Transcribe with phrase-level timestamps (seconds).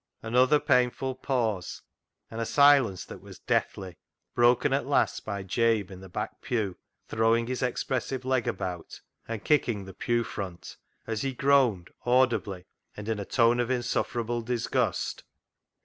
[0.23, 1.83] Another painful pause
[2.31, 3.99] and a silence that was deathly,
[4.33, 6.75] broken at last by Jabe in the back pew
[7.07, 12.65] throwing his expressive leg about, and kicking the pew front as he groaned audibly,
[12.97, 15.23] and in a tone of insufferable disgust.